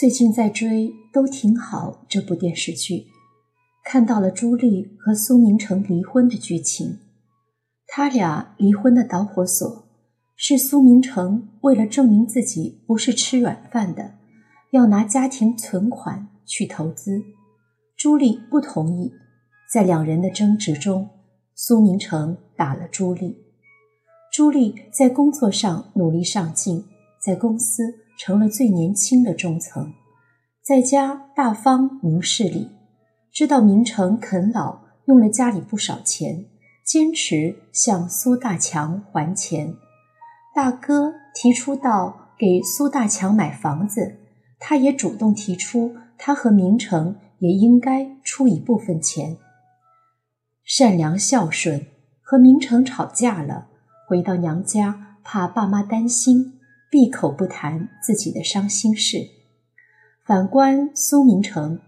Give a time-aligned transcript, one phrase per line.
[0.00, 3.08] 最近在追《都挺好》这部电视剧，
[3.84, 7.00] 看到了朱莉和苏明成离婚的剧情。
[7.86, 9.84] 他俩离婚的导火索
[10.34, 14.12] 是苏明成为了证明自己不是吃软饭的，
[14.70, 17.22] 要拿家庭存款去投资。
[17.94, 19.12] 朱莉不同意，
[19.70, 21.10] 在两人的争执中，
[21.54, 23.36] 苏明成打了朱莉。
[24.32, 26.86] 朱莉在工作上努力上进，
[27.22, 27.82] 在公司
[28.22, 29.94] 成了最年轻的中层，
[30.62, 32.68] 在家大方明事理，
[33.32, 36.44] 知道明成啃老用了家里不少钱。
[36.84, 39.74] 坚持向苏大强还钱，
[40.54, 44.16] 大哥提出到给苏大强买房子，
[44.58, 49.38] 他也主动提出，他和明成也应该出一部分钱。
[50.62, 51.86] 善良孝顺，
[52.20, 53.68] 和明成吵架了，
[54.06, 56.59] 回到娘家怕爸妈担心，
[56.90, 59.28] 闭口不谈自己的伤心事。
[60.26, 61.80] 反观苏明成，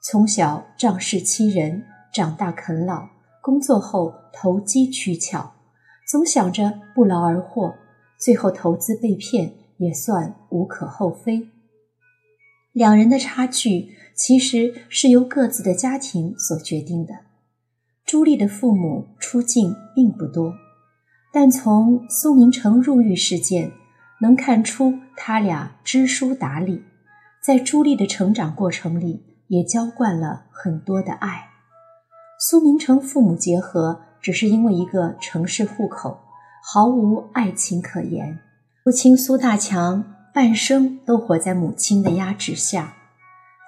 [0.00, 3.08] 从小仗势欺人，长大啃老。
[3.42, 5.52] 工作后投机取巧，
[6.08, 7.74] 总想着不劳而获，
[8.18, 11.48] 最后投资被骗也算无可厚非。
[12.72, 17.12] 两人的差距其实是由各自的家庭所决定的。
[18.06, 20.54] 朱莉的父母出境并不多，
[21.32, 23.72] 但从苏明成入狱事件
[24.20, 26.82] 能看出他俩知书达理，
[27.42, 31.50] 在朱莉的成长过程里也浇灌了很多的爱。
[32.38, 36.20] 苏明成父母结合，只是因为一个城市户口，
[36.62, 38.38] 毫无爱情可言。
[38.82, 42.94] 父亲苏大强半生都活在母亲的压制下，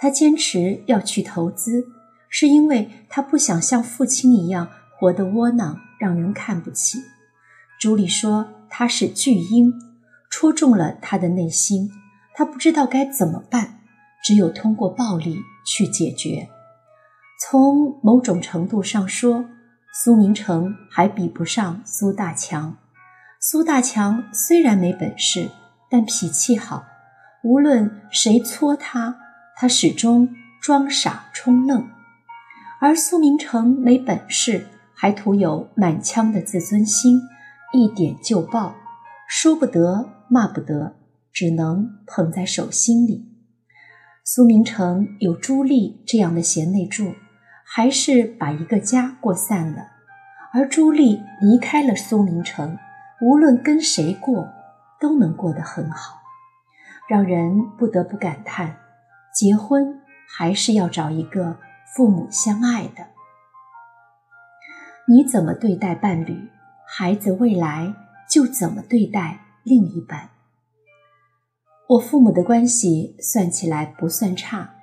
[0.00, 1.86] 他坚持要去投资，
[2.28, 4.68] 是因为他不想像父亲一样
[4.98, 6.98] 活得窝囊，让人看不起。
[7.78, 9.72] 朱莉说他是巨婴，
[10.30, 11.90] 戳中了他的内心，
[12.34, 13.80] 他不知道该怎么办，
[14.22, 16.48] 只有通过暴力去解决。
[17.40, 19.44] 从某种程度上说，
[19.92, 22.76] 苏明成还比不上苏大强。
[23.40, 25.50] 苏大强虽然没本事，
[25.90, 26.84] 但脾气好，
[27.42, 29.16] 无论谁搓他，
[29.56, 31.88] 他始终装傻充愣。
[32.80, 37.20] 而苏明成没本事，还徒有满腔的自尊心，
[37.72, 38.74] 一点就爆，
[39.28, 40.96] 说不得骂不得，
[41.32, 43.28] 只能捧在手心里。
[44.24, 47.14] 苏明成有朱莉这样的贤内助。
[47.68, 49.88] 还是把一个家过散了，
[50.52, 52.78] 而朱莉离开了苏明成，
[53.20, 54.48] 无论跟谁过，
[55.00, 56.20] 都能过得很好，
[57.08, 58.76] 让人不得不感叹：
[59.34, 61.58] 结婚还是要找一个
[61.92, 63.08] 父母相爱的。
[65.08, 66.48] 你怎么对待伴侣，
[66.86, 67.92] 孩子未来
[68.30, 70.30] 就怎么对待另一半。
[71.88, 74.76] 我父母的关系算起来不算差，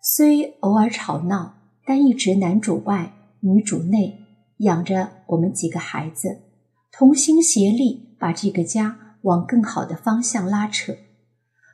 [0.00, 1.56] 虽偶尔吵闹。
[1.84, 4.20] 但一直男主外女主内，
[4.58, 6.42] 养着我们几个孩子，
[6.92, 10.94] 同心协力把这个家往更好的方向拉扯。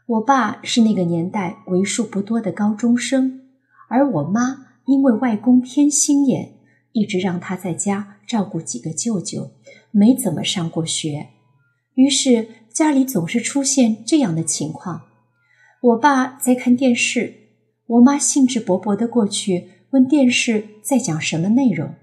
[0.07, 3.43] 我爸是那个年代为数不多的高中生，
[3.91, 6.55] 而我妈因为外公偏心眼，
[6.93, 9.51] 一直让他在家照顾几个舅舅，
[9.91, 11.29] 没怎么上过学。
[11.97, 15.03] 于是家里总是出现这样的情况：
[15.83, 17.35] 我爸在看电视，
[17.87, 19.73] 我妈兴致勃勃地过去。
[19.91, 21.95] 问电视在讲什么内容，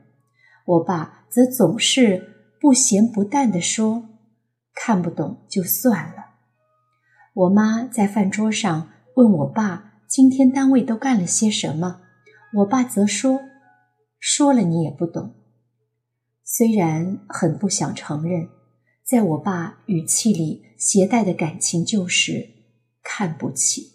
[0.66, 4.10] 我爸则总是不咸不淡地说
[4.74, 6.24] ：“看不懂就算了。”
[7.36, 12.02] 我妈在饭桌上问我爸今天单位都干了些什么，
[12.54, 13.42] 我爸则说
[14.18, 15.36] ：“说了你也不懂。”
[16.44, 18.48] 虽然很不想承认，
[19.14, 22.50] 在我爸语气里携带的感情就是
[23.04, 23.92] 看不起。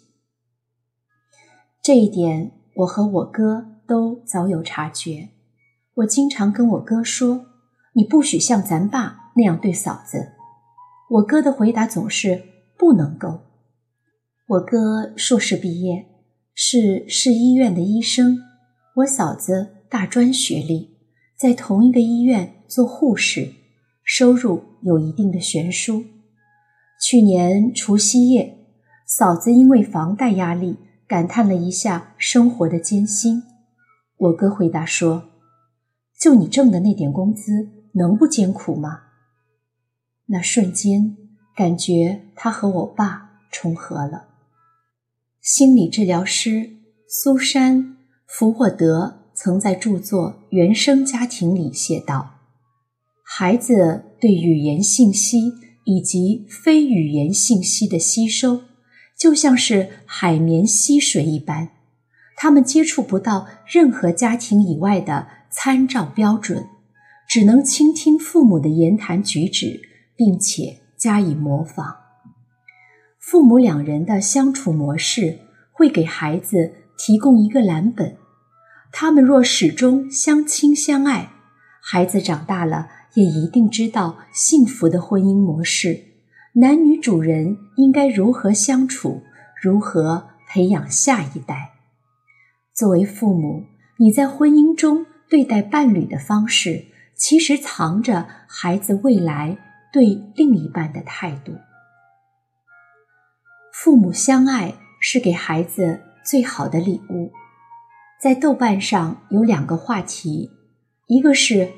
[1.83, 3.65] 这一点，我和我哥。
[3.85, 5.29] 都早有察觉。
[5.95, 7.47] 我经常跟我哥说
[7.93, 10.33] ：“你不许像咱爸那样对嫂子。”
[11.09, 12.43] 我哥的回答总是
[12.77, 13.41] “不能够”。
[14.47, 16.05] 我哥硕士毕业，
[16.53, 18.35] 是市医院的医生；
[18.97, 20.95] 我嫂子大专学历，
[21.35, 23.55] 在同一个医院做护士，
[24.11, 26.03] 收入有一定的悬殊。
[26.99, 28.57] 去年除夕夜，
[29.05, 30.77] 嫂子因为房贷压力，
[31.07, 33.43] 感叹了一下生活的艰辛。
[34.17, 35.29] 我哥回答说
[36.19, 39.01] ：“就你挣的那点工资，能不艰苦吗？”
[40.25, 41.15] 那瞬间，
[41.55, 44.29] 感觉他和我爸重合了。
[45.39, 46.71] 心理治疗师
[47.07, 47.77] 苏珊·
[48.25, 52.31] 福沃德曾在著作《原生家庭》里写道
[53.31, 55.53] ：“孩子对语言信息
[55.83, 58.63] 以及非语言信息的吸收，
[59.15, 61.69] 就像是海绵吸水一般，
[62.35, 66.65] 他们接触不到任何家庭以外的参照标准，
[67.29, 69.79] 只能倾听父母的言谈举止，
[70.15, 71.97] 并且加以模仿。
[73.19, 75.37] 父母两人的相处模式
[75.71, 78.17] 会给孩子提供一个蓝本，
[78.91, 81.29] 他们若始终相亲相爱，
[81.79, 82.89] 孩子长大了。
[83.19, 86.05] 也一定知道幸福的婚姻模式，
[86.53, 89.23] 男女主人应该如何相处，
[89.61, 91.71] 如何培养下一代。
[92.73, 93.65] 作为父母，
[93.97, 99.57] 你在婚姻中对待伴侣的方式，其实藏着孩子未来
[99.91, 101.51] 对另一半的态度。
[103.73, 107.33] 父母相爱是给孩子最好的礼物。
[108.21, 110.51] 在豆瓣上有两个话题，
[111.07, 111.69] 一个是。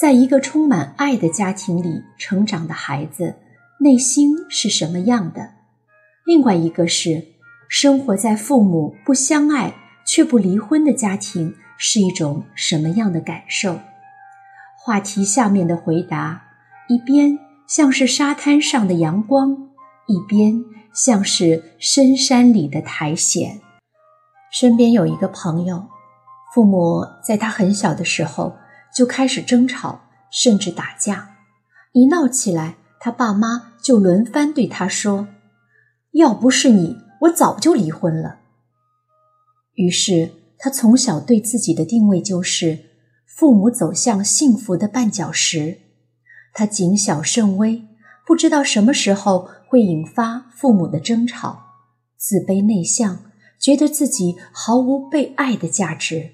[0.00, 3.34] 在一个充满爱的家庭里成长的孩子，
[3.80, 5.50] 内心是什么样的？
[6.24, 7.22] 另外一个是
[7.68, 9.74] 生活在父母不相爱
[10.06, 13.78] 却不离婚的家庭是一种什么样的感受？
[14.78, 16.44] 话题下面的回答，
[16.88, 19.68] 一边像是沙滩上的阳光，
[20.06, 20.64] 一边
[20.94, 23.60] 像是深山里的苔藓。
[24.50, 25.84] 身边有一个朋友，
[26.54, 28.56] 父母在他很小的时候。
[28.94, 31.36] 就开始争吵，甚至打架。
[31.92, 35.28] 一闹起来，他爸妈就轮番对他说
[36.12, 38.38] ：“要不是你，我早就离婚了。”
[39.74, 42.78] 于是，他从小对自己的定位就是
[43.26, 45.78] 父母走向幸福的绊脚石。
[46.52, 47.82] 他谨小慎微，
[48.26, 51.62] 不知道什么时候会引发父母的争吵，
[52.16, 53.20] 自卑内向，
[53.58, 56.32] 觉得自己毫无被爱的价值。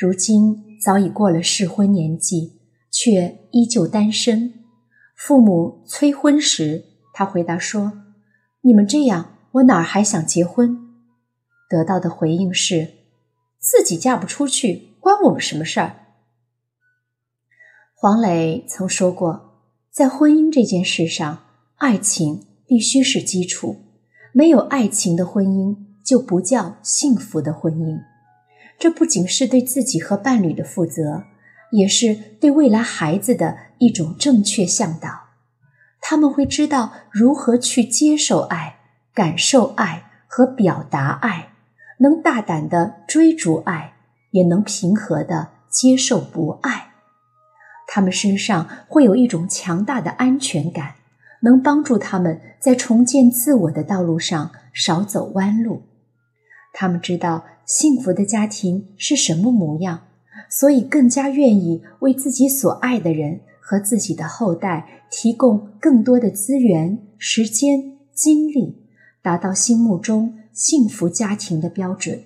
[0.00, 0.64] 如今。
[0.80, 2.58] 早已过了适婚年纪，
[2.90, 4.64] 却依旧单身。
[5.14, 7.92] 父母催婚时，他回答说
[8.64, 10.78] ：“你们这样，我哪儿还想结婚？”
[11.68, 12.94] 得到的回应是
[13.60, 15.96] ：“自己嫁不出去，关我们什么事儿？”
[17.94, 19.60] 黄磊曾说过，
[19.90, 21.44] 在婚姻这件事上，
[21.76, 23.76] 爱情必须是基础，
[24.32, 28.00] 没有爱情的婚姻就不叫幸福的婚姻。
[28.80, 31.24] 这不仅是对自己和伴侣的负责，
[31.70, 35.28] 也是对未来孩子的一种正确向导。
[36.00, 38.78] 他们会知道如何去接受爱、
[39.12, 41.50] 感受爱和表达爱，
[41.98, 43.92] 能大胆的追逐爱，
[44.30, 46.92] 也能平和的接受不爱。
[47.86, 50.94] 他们身上会有一种强大的安全感，
[51.42, 55.82] 能帮助他们在重建自我的道路上少走弯路。
[56.72, 57.44] 他们知道。
[57.66, 60.08] 幸福的家庭是什么模样？
[60.50, 68.88] 所以更加愿意为自己所爱的人和自己的后代提供更多的资源、时间、精力，
[69.22, 72.24] 达到心目中幸福家庭的标准。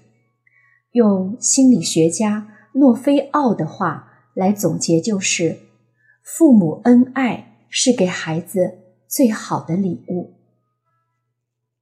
[0.93, 5.58] 用心理学家诺菲奥的话来总结，就是：
[6.23, 10.32] 父母恩爱是给孩子最好的礼物。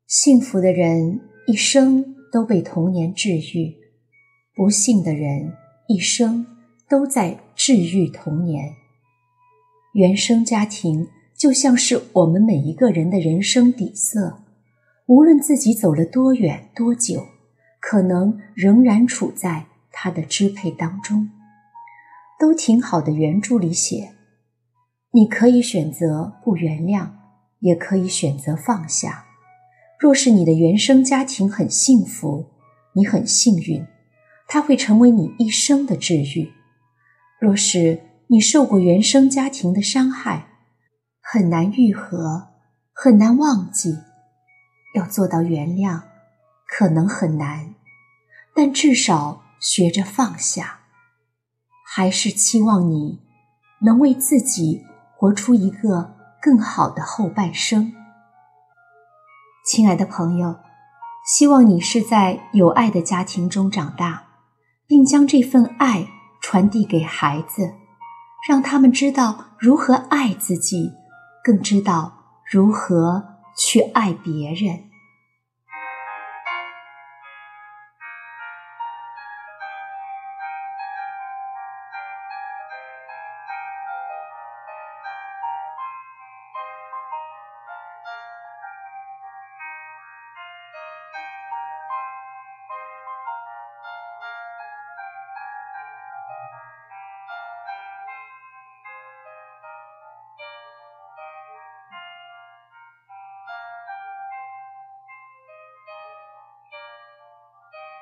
[0.09, 2.17] 幸福的人一生。
[2.33, 3.77] 都被童年治愈，
[4.57, 5.53] 不幸的人
[5.87, 6.47] 一生
[6.89, 8.75] 都在治愈童年。
[9.93, 14.43] 原生家庭就像是我们每一个人的人生底色，
[15.07, 17.27] 无论自己走了多远多久，
[17.79, 21.29] 可能仍然处在他的支配当中。
[22.41, 24.15] 都挺好的原著里写，
[25.13, 27.11] 你可以选择不原谅，
[27.61, 29.27] 也可以选择放下。
[30.03, 32.47] 若是你的原生家庭很幸福，
[32.95, 33.87] 你很幸运，
[34.49, 36.51] 它会成为你一生的治愈；
[37.39, 40.49] 若是你受过原生家庭的伤害，
[41.21, 42.49] 很难愈合，
[42.93, 43.97] 很难忘记，
[44.97, 46.03] 要做到原谅，
[46.67, 47.77] 可能很难，
[48.57, 50.81] 但至少学着放下。
[51.87, 53.21] 还是期望你
[53.83, 54.83] 能为自己
[55.15, 57.95] 活出一个更好的后半生。
[59.65, 60.57] 亲爱的朋友，
[61.25, 64.25] 希望你是在有爱的家庭中长大，
[64.89, 66.09] 并将这份爱
[66.41, 67.75] 传递给孩子，
[68.49, 70.91] 让他们知道如何爱自己，
[71.45, 72.13] 更知道
[72.51, 73.23] 如何
[73.57, 74.91] 去爱别人。